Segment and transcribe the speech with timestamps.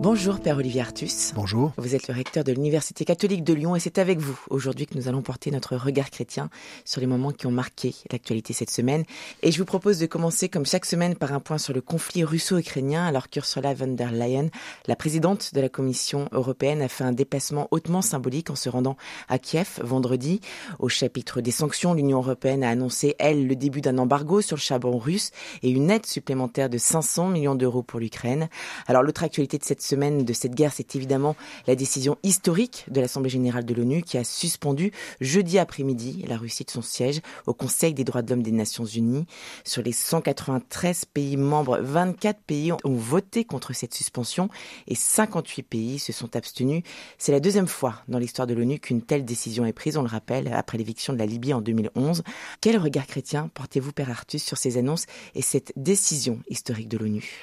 [0.00, 1.32] Bonjour Père Olivier Artus.
[1.34, 1.72] Bonjour.
[1.78, 4.96] Vous êtes le recteur de l'Université catholique de Lyon et c'est avec vous aujourd'hui que
[4.96, 6.50] nous allons porter notre regard chrétien
[6.84, 9.04] sur les moments qui ont marqué l'actualité cette semaine.
[9.42, 12.24] Et je vous propose de commencer comme chaque semaine par un point sur le conflit
[12.24, 14.48] russo-ukrainien alors qu'Ursula von der Leyen,
[14.86, 18.96] la présidente de la Commission européenne, a fait un déplacement hautement symbolique en se rendant
[19.28, 20.40] à Kiev vendredi.
[20.80, 24.62] Au chapitre des sanctions, l'Union européenne a annoncé, elle, le début d'un embargo sur le
[24.62, 25.30] charbon russe
[25.62, 28.48] et une aide supplémentaire de 500 millions d'euros pour l'Ukraine.
[28.86, 33.00] Alors l'autre actualité de cette semaine, de cette guerre, c'est évidemment la décision historique de
[33.00, 37.54] l'Assemblée générale de l'ONU qui a suspendu jeudi après-midi la Russie de son siège au
[37.54, 39.26] Conseil des droits de l'homme des Nations Unies.
[39.64, 44.48] Sur les 193 pays membres, 24 pays ont voté contre cette suspension
[44.88, 46.82] et 58 pays se sont abstenus.
[47.18, 50.08] C'est la deuxième fois dans l'histoire de l'ONU qu'une telle décision est prise, on le
[50.08, 52.22] rappelle, après l'éviction de la Libye en 2011.
[52.60, 57.40] Quel regard chrétien portez-vous, Père Artus, sur ces annonces et cette décision historique de l'ONU?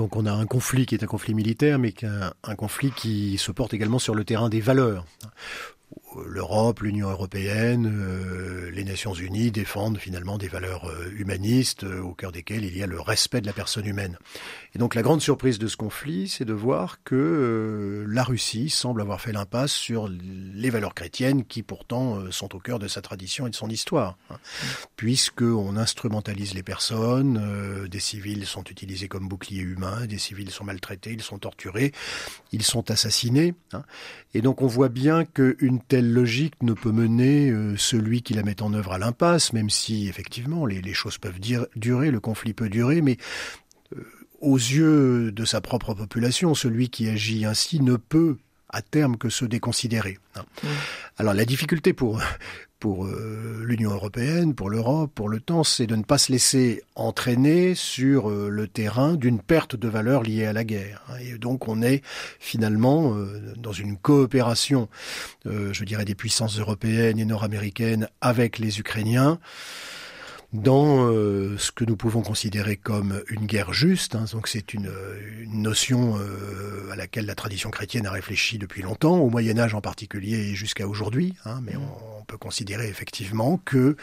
[0.00, 3.52] Donc on a un conflit qui est un conflit militaire, mais un, conflit qui se
[3.52, 5.04] porte également sur le terrain des valeurs
[6.26, 12.14] l'Europe, l'Union européenne, euh, les Nations unies défendent finalement des valeurs euh, humanistes euh, au
[12.14, 14.18] cœur desquelles il y a le respect de la personne humaine.
[14.74, 19.00] Et donc la grande surprise de ce conflit, c'est de voir que la Russie semble
[19.00, 23.46] avoir fait l'impasse sur les valeurs chrétiennes qui pourtant sont au cœur de sa tradition
[23.46, 24.16] et de son histoire.
[24.30, 24.36] Hein.
[24.96, 31.12] Puisqu'on instrumentalise les personnes, des civils sont utilisés comme boucliers humains, des civils sont maltraités,
[31.12, 31.92] ils sont torturés,
[32.52, 33.54] ils sont assassinés.
[33.72, 33.82] Hein.
[34.34, 38.42] Et donc on voit bien qu'une telle logique ne peut mener euh, celui qui la
[38.42, 41.40] met en œuvre à l'impasse, même si effectivement les, choses peuvent
[41.76, 43.16] durer, le conflit peut durer, mais
[43.96, 44.04] euh,
[44.40, 48.36] aux yeux de sa propre population, celui qui agit ainsi ne peut
[48.70, 50.18] à terme que se déconsidérer.
[50.36, 50.44] Hein.
[51.18, 52.20] Alors la difficulté pour
[52.80, 56.82] pour euh, l'Union européenne, pour l'Europe, pour le temps, c'est de ne pas se laisser
[56.94, 61.04] entraîner sur euh, le terrain d'une perte de valeur liée à la guerre.
[61.20, 62.02] Et donc on est
[62.40, 64.88] finalement euh, dans une coopération,
[65.44, 69.38] je dirais, des puissances européennes et nord-américaines avec les Ukrainiens
[70.52, 74.16] dans ce que nous pouvons considérer comme une guerre juste.
[74.16, 74.24] Hein.
[74.32, 74.90] donc c'est une,
[75.52, 76.18] notion
[76.90, 80.54] à laquelle la tradition chrétienne a réfléchi depuis longtemps, au Moyen Âge en particulier et
[80.54, 81.34] jusqu'à aujourd'hui.
[81.44, 83.96] Hein, mais on, peut considérer effectivement que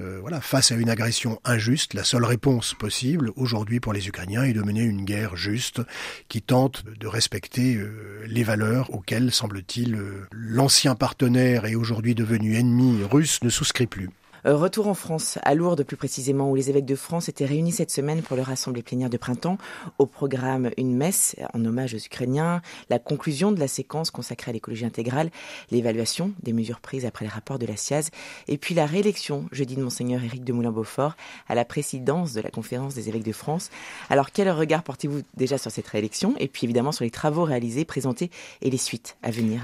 [0.00, 4.44] euh, voilà, face à une agression injuste, la seule réponse possible aujourd'hui pour les Ukrainiens
[4.44, 5.82] est de mener une guerre juste
[6.28, 7.78] qui tente de respecter
[8.26, 9.98] les valeurs auxquelles, semble-t-il,
[10.32, 14.08] l'ancien partenaire et aujourd'hui devenu ennemi russe ne souscrit plus.
[14.46, 17.72] Euh, retour en France, à Lourdes plus précisément, où les évêques de France étaient réunis
[17.72, 19.56] cette semaine pour leur assemblée plénière de printemps.
[19.98, 22.60] Au programme, une messe en hommage aux Ukrainiens,
[22.90, 25.30] la conclusion de la séquence consacrée à l'écologie intégrale,
[25.70, 28.10] l'évaluation des mesures prises après les rapports de la SIAZ,
[28.48, 31.16] et puis la réélection jeudi de Monseigneur Éric de Moulin-Beaufort
[31.48, 33.70] à la présidence de la conférence des évêques de France.
[34.10, 36.34] Alors quel regard portez-vous déjà sur cette réélection?
[36.38, 38.30] Et puis évidemment sur les travaux réalisés, présentés
[38.60, 39.62] et les suites à venir?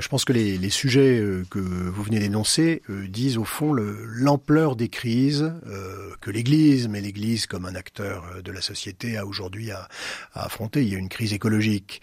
[0.00, 4.76] Je pense que les, sujets euh, que vous venez d'énoncer euh, disent au fond l'ampleur
[4.76, 9.70] des crises euh, que l'Église, mais l'Église comme un acteur de la société a aujourd'hui
[9.70, 9.88] à,
[10.34, 10.82] affronter.
[10.82, 12.02] Il y a une crise écologique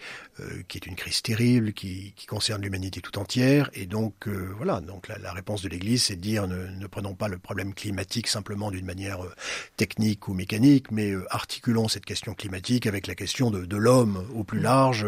[0.68, 4.80] qui est une crise terrible, qui, qui concerne l'humanité tout entière, et donc voilà.
[4.80, 7.74] Donc la, la réponse de l'Église, c'est de dire ne, ne, prenons pas le problème
[7.74, 9.18] climatique simplement d'une manière
[9.76, 14.44] technique ou mécanique, mais articulons cette question climatique avec la question de, de l'homme au
[14.44, 15.06] plus large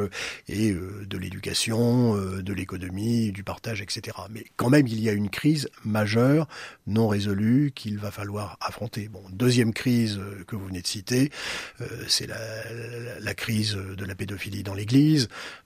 [0.48, 4.16] et de l'éducation, de l'économie du partage, etc.
[4.30, 6.48] Mais quand même, il y a une crise majeure,
[6.86, 9.08] non résolue, qu'il va falloir affronter.
[9.08, 11.30] Bon, deuxième crise euh, que vous venez de citer,
[11.80, 12.38] euh, c'est la,
[13.20, 15.17] la, crise de la pédophilie dans l'Église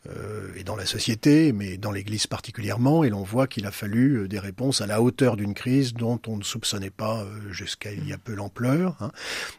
[0.09, 3.05] euh, et dans la société, mais dans l'Église particulièrement.
[3.05, 6.39] Et l'on voit qu'il a fallu des réponses à la hauteur d'une crise dont on
[6.39, 8.97] ne soupçonnait pas jusqu'à il y a peu l'ampleur.
[9.01, 9.13] Hein.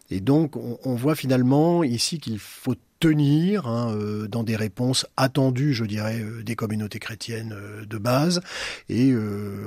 [0.09, 5.06] Et donc, on, on voit finalement ici qu'il faut tenir hein, euh, dans des réponses
[5.18, 8.40] attendues, je dirais, euh, des communautés chrétiennes euh, de base.
[8.88, 9.14] Et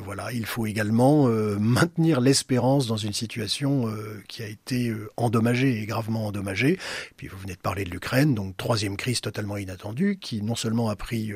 [0.02, 1.28] voilà, il faut également
[1.58, 3.88] maintenir l'espérance dans une situation
[4.28, 6.72] qui a été endommagée et gravement endommagée.
[6.74, 10.54] Et puis vous venez de parler de l'Ukraine, donc troisième crise totalement inattendue, qui non
[10.54, 11.32] seulement a pris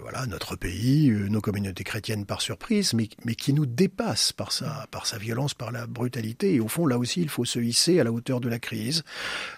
[0.00, 5.06] voilà notre pays, nos communautés chrétiennes par surprise, mais, qui nous dépasse par sa, par
[5.06, 6.54] sa violence, par la brutalité.
[6.54, 9.02] Et au fond, là aussi, il faut se hisser à la hauteur de la crise.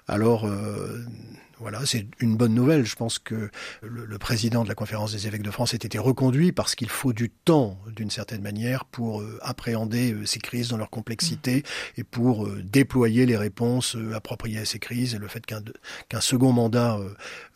[0.07, 0.47] Alors,
[1.63, 2.85] voilà, c'est une bonne nouvelle.
[2.85, 3.49] Je pense que
[3.83, 6.89] le, le, président de la conférence des évêques de France a été reconduit parce qu'il
[6.89, 11.59] faut du temps, d'une certaine manière, pour euh, appréhender euh, ces crises dans leur complexité
[11.59, 12.01] mmh.
[12.01, 15.15] et pour euh, déployer les réponses appropriées à ces crises.
[15.15, 15.63] Et le fait qu'un
[16.09, 16.99] qu'un second mandat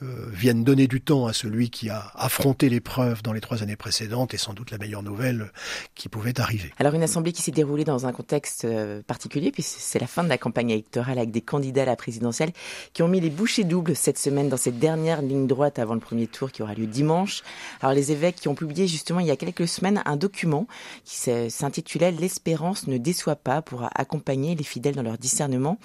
[0.00, 4.34] vienne donner du temps à celui qui a affronté l'épreuve dans les trois années précédentes
[4.34, 5.50] est sans doute la meilleure nouvelle
[5.96, 6.72] qui pouvait arriver.
[6.78, 8.66] Alors une assemblée qui s'est déroulée dans un contexte
[9.06, 12.52] particulier, puisque c'est la fin de la campagne électorale avec des candidats à la présidentielle
[12.92, 16.00] qui ont mis les bouchées doubles cette semaine dans cette dernière ligne droite avant le
[16.00, 17.42] premier tour qui aura lieu dimanche.
[17.80, 20.66] Alors les évêques qui ont publié justement il y a quelques semaines un document
[21.04, 21.16] qui
[21.50, 25.78] s'intitulait L'espérance ne déçoit pas pour accompagner les fidèles dans leur discernement.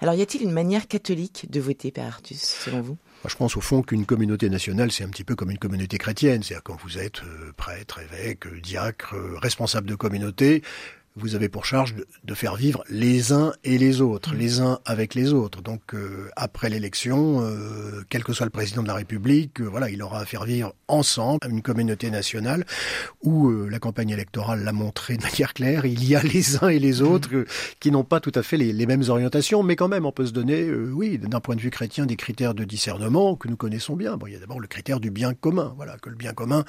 [0.00, 2.96] Alors y a-t-il une manière catholique de voter, Père Artus, selon vous?
[3.28, 6.42] Je pense au fond qu'une communauté nationale, c'est un petit peu comme une communauté chrétienne.
[6.42, 10.62] C'est-à-dire quand vous êtes euh, prêtre, évêque, diacre, euh, responsable de communauté,
[11.16, 14.38] vous avez pour charge de, faire vivre les uns et les autres, mmh.
[14.38, 15.62] les uns avec les autres.
[15.62, 19.88] Donc euh, après l'élection, euh, quel que soit le président de la République, euh, voilà,
[19.88, 22.66] il aura à faire vivre ensemble une communauté nationale
[23.22, 25.86] où la campagne électorale l'a montré de manière claire.
[25.86, 27.06] Il y a les uns et les mmh.
[27.06, 27.46] autres
[27.80, 30.26] qui n'ont pas tout à fait les, les, mêmes orientations, mais quand même on peut
[30.26, 33.96] se donner, oui, d'un point de vue chrétien, des critères de discernement que nous connaissons
[33.96, 34.18] bien.
[34.18, 36.64] Bon, il y a d'abord le critère du bien commun, voilà, que le bien commun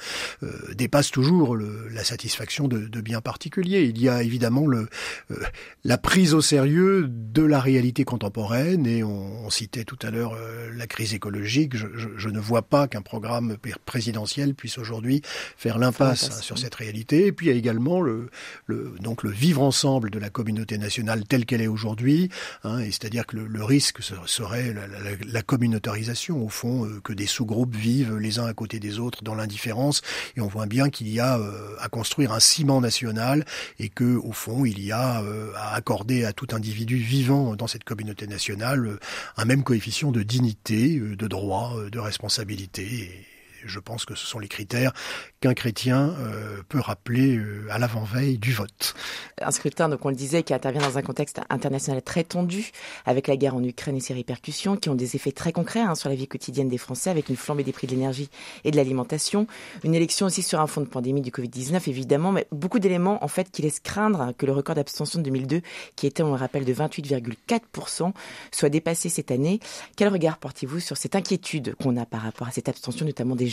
[0.74, 3.84] dépasse toujours le, la satisfaction de, de biens particuliers.
[3.84, 4.88] Il y a évidemment évidemment le,
[5.32, 5.36] euh,
[5.82, 8.86] la prise au sérieux de la réalité contemporaine.
[8.86, 11.74] Et on, citait tout à l'heure euh, la crise écologique.
[11.74, 13.56] Je, je, je ne vois pas qu'un programme
[13.86, 15.22] présidentiel puisse aujourd'hui
[15.56, 17.26] faire l'impasse sur cette réalité.
[17.26, 18.28] Et puis il y a également le,
[18.66, 22.28] le, donc le vivre ensemble de la communauté nationale telle qu'elle est aujourd'hui.
[22.62, 27.00] Hein, et c'est-à-dire que le, le, risque serait la, la, la, communautarisation, au fond, euh,
[27.02, 30.02] que des sous-groupes vivent les uns à côté des autres dans l'indifférence.
[30.36, 31.40] Et on voit bien qu'il y a
[31.80, 33.46] à construire un ciment national
[33.78, 37.66] et que au fond, il y a euh, à accorder à tout individu vivant dans
[37.66, 39.00] cette communauté nationale euh,
[39.38, 43.26] un même coefficient de dignité, euh, de droit, de responsabilité
[43.64, 44.92] je pense que ce sont les critères
[45.40, 48.94] qu'un chrétien euh, peut rappeler euh, à l'avant-veille du vote.
[49.40, 52.70] Un scrutin, donc on le disait, qui intervient dans un contexte international très tendu,
[53.06, 55.94] avec la guerre en Ukraine et ses répercussions, qui ont des effets très concrets hein,
[55.94, 58.30] sur la vie quotidienne des Français, avec une flambée des prix de l'énergie
[58.64, 59.46] et de l'alimentation.
[59.84, 63.28] Une élection aussi sur un fond de pandémie du Covid-19, évidemment, mais beaucoup d'éléments, en
[63.28, 65.62] fait, qui laissent craindre que le record d'abstention de 2002,
[65.96, 68.12] qui était, on le rappelle, de 28,4%,
[68.50, 69.60] soit dépassé cette année.
[69.96, 73.47] Quel regard portez-vous sur cette inquiétude qu'on a par rapport à cette abstention, notamment des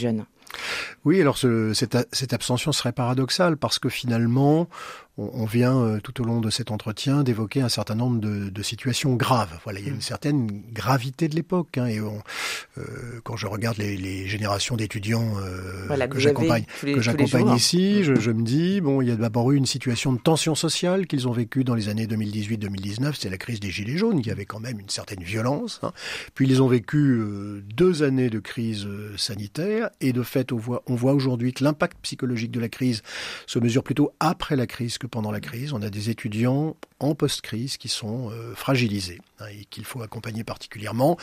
[1.04, 4.70] oui, alors ce, cette, cette, abstention serait paradoxale parce que finalement,
[5.18, 8.64] on, vient euh, tout au long de cet entretien d'évoquer un certain nombre de, de,
[8.64, 9.60] situations graves.
[9.64, 10.02] Voilà, il y a une mm.
[10.02, 11.78] certaine gravité de l'époque.
[11.78, 12.22] Hein, et on,
[12.78, 12.84] euh,
[13.24, 18.16] quand je regarde les, les générations d'étudiants euh, voilà, que j'accompagne, que j'accompagne ici, je,
[18.16, 21.28] je, me dis bon, il y a d'abord eu une situation de tension sociale qu'ils
[21.28, 23.14] ont vécue dans les années 2018-2019.
[23.18, 25.80] C'est la crise des gilets jaunes qui avait quand même une certaine violence.
[25.84, 25.94] Hein.
[26.34, 30.58] Puis ils ont vécu euh, deux années de crise euh, sanitaire et de fait, on
[30.58, 33.02] voit, on voit aujourd'hui que l'impact psychologique de la crise
[33.48, 35.74] se mesure plutôt après la crise pendant la crise.
[35.74, 40.44] On a des étudiants en post-crise qui sont euh, fragilisés hein, et qu'il faut accompagner
[40.44, 41.18] particulièrement.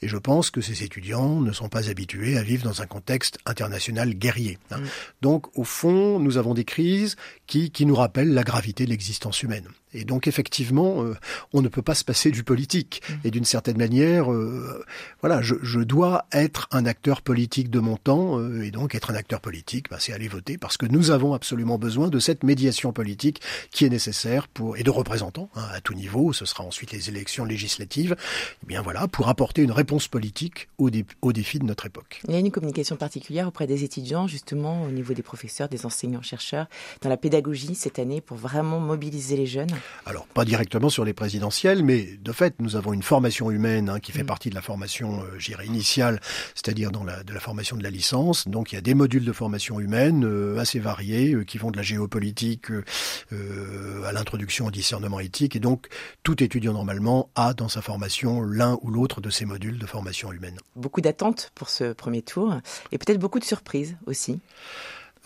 [0.00, 3.38] Et je pense que ces étudiants ne sont pas habitués à vivre dans un contexte
[3.44, 4.58] international guerrier.
[4.70, 4.78] Hein.
[4.78, 4.86] Mm.
[5.20, 7.16] Donc, au fond, nous avons des crises
[7.46, 9.68] qui, qui nous rappellent la gravité de l'existence humaine.
[9.94, 11.14] Et donc effectivement, euh,
[11.54, 13.02] on ne peut pas se passer du politique.
[13.08, 13.14] Mm.
[13.24, 14.84] Et d'une certaine manière, euh,
[15.20, 18.42] voilà, je, je, dois être un acteur politique de mon temps.
[18.62, 21.78] Et donc être un acteur politique, bah, c'est aller voter parce que nous avons absolument
[21.78, 23.40] besoin de cette médiation politique
[23.70, 26.32] qui est nécessaire pour et de représentants hein, à tout niveau.
[26.32, 28.12] Ce sera ensuite les élections législatives.
[28.12, 31.86] Et eh bien voilà, pour apporter une réponse politique aux, dé, aux défis de notre
[31.86, 32.20] époque.
[32.28, 35.86] Il y a une communication particulière auprès des étudiants, justement au niveau des professeurs, des
[35.86, 36.66] enseignants chercheurs,
[37.02, 39.70] dans la pédagogie cette année pour vraiment mobiliser les jeunes.
[40.06, 44.00] Alors, pas directement sur les présidentielles, mais de fait, nous avons une formation humaine hein,
[44.00, 44.26] qui fait mm.
[44.26, 46.20] partie de la formation, euh, j'irais, initiale,
[46.54, 48.48] c'est-à-dire dans la, de la formation de la licence.
[48.48, 51.70] Donc, il y a des modules de formation humaine euh, assez variés, euh, qui vont
[51.70, 55.56] de la géopolitique euh, à l'introduction au discernement éthique.
[55.56, 55.88] Et donc,
[56.22, 60.32] tout étudiant, normalement, a dans sa formation l'un ou l'autre de ces modules de formation
[60.32, 60.58] humaine.
[60.76, 62.54] Beaucoup d'attentes pour ce premier tour,
[62.92, 64.40] et peut-être beaucoup de surprises aussi.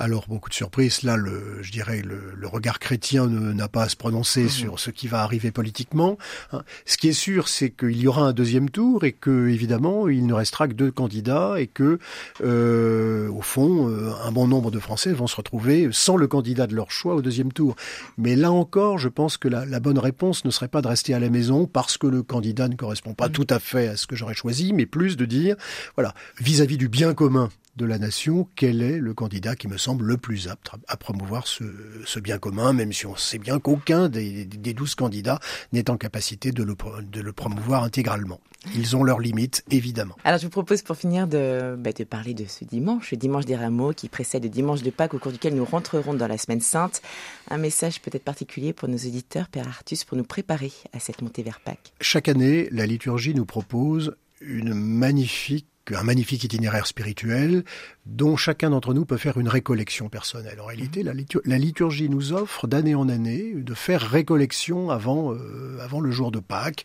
[0.03, 1.05] Alors beaucoup de surprises.
[1.05, 4.49] Là, le, je dirais, le, le regard chrétien n'a pas à se prononcer mmh.
[4.49, 6.19] sur ce qui va arriver politiquement.
[6.51, 6.65] Hein.
[6.87, 10.27] Ce qui est sûr, c'est qu'il y aura un deuxième tour et que, évidemment, il
[10.27, 12.01] ne restera que deux candidats et que,
[12.43, 16.67] euh, au fond, euh, un bon nombre de Français vont se retrouver sans le candidat
[16.67, 17.77] de leur choix au deuxième tour.
[18.19, 21.15] Mais là encore, je pense que la, la bonne réponse ne serait pas de rester
[21.15, 23.33] à la maison parce que le candidat ne correspond pas mmh.
[23.33, 25.55] tout à fait à ce que j'aurais choisi, mais plus de dire,
[25.95, 29.79] voilà, vis-à-vis -vis du bien commun de la nation quel est le candidat qui me
[29.79, 34.09] semble le plus apte à promouvoir ce, bien commun, même si on sait bien qu'aucun
[34.09, 35.41] des, douze candidats
[35.73, 38.41] n'est en capacité de le, de le promouvoir intégralement.
[38.77, 40.17] Ils ont leurs limites, évidemment.
[40.25, 43.45] Alors je vous propose pour finir de, bah, de parler de ce dimanche, le dimanche
[43.45, 46.39] des rameaux qui précède le dimanche de Pâques au cours duquel nous rentrerons dans la
[46.39, 47.03] semaine sainte.
[47.51, 51.43] Un message peut-être particulier pour nos auditeurs, Père Artus, pour nous préparer à cette montée
[51.43, 51.93] vers Pâques.
[52.01, 57.65] Chaque année, la liturgie nous propose une magnifique un magnifique itinéraire spirituel
[58.07, 60.61] dont chacun d'entre nous peut faire une récollection personnelle.
[60.61, 66.01] En réalité, la, liturgie nous offre d'année en année de faire récollection avant, euh, avant
[66.01, 66.85] le jour de Pâques.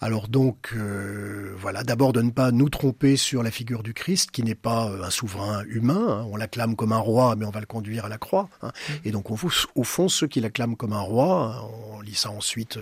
[0.00, 4.30] Alors donc, euh, voilà, d'abord de ne pas nous tromper sur la figure du Christ,
[4.30, 6.06] qui n'est pas euh, un souverain humain.
[6.20, 6.26] Hein.
[6.30, 8.50] On l'acclame comme un roi, mais on va le conduire à la croix.
[8.62, 8.72] Hein.
[9.04, 9.38] Et donc, on,
[9.74, 12.78] au fond, ceux qui l'acclament comme un roi, on lit ça ensuite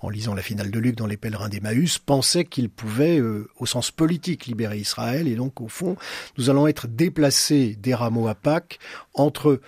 [0.00, 3.90] en lisant la finale de Luc dans Les Pèlerins d'Emmaüs, pensaient qu'ils pouvaient, au sens
[3.90, 5.09] politique, libérer Israël.
[5.16, 5.96] Et donc, au fond,
[6.38, 8.78] nous allons être déplacés des rameaux à Pâques
[9.14, 9.60] entre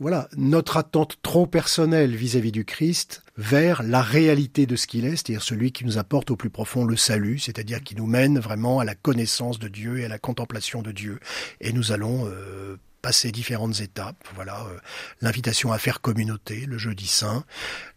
[0.00, 5.12] voilà, notre attente trop personnelle vis-à-vis du Christ vers la réalité de ce qu'il est,
[5.12, 8.80] c'est-à-dire celui qui nous apporte au plus profond le salut, c'est-à-dire qui nous mène vraiment
[8.80, 11.20] à la connaissance de Dieu et à la contemplation de Dieu.
[11.60, 14.24] Et nous allons euh, passer différentes étapes.
[14.34, 14.78] Voilà, euh,
[15.20, 17.44] l'invitation à faire communauté le jeudi saint,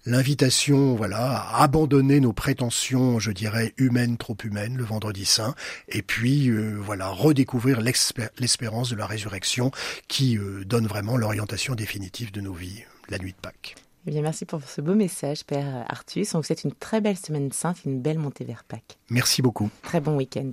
[0.06, 5.56] l'invitation, voilà, à abandonner nos prétentions, je dirais humaines, trop humaines, le vendredi saint,
[5.88, 9.72] et puis euh, voilà, redécouvrir l'espérance de la résurrection
[10.08, 13.76] qui euh, donne vraiment l'orientation définitive de nos vies, la nuit de Pâques.
[14.08, 16.36] Eh bien, merci pour ce beau message, Père Artus.
[16.36, 18.98] On vous souhaite une très belle semaine sainte, une belle montée vers Pâques.
[19.10, 19.70] Merci beaucoup.
[19.82, 20.52] Très bon week-end.